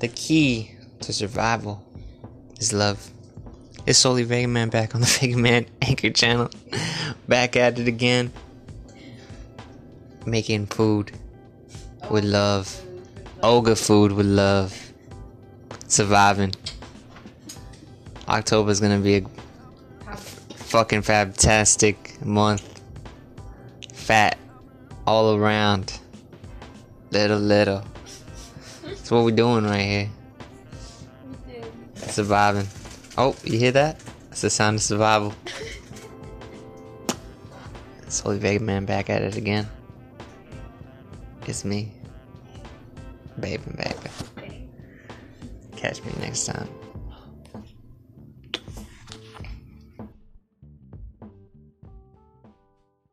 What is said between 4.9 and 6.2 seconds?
on the Vega Man Anchor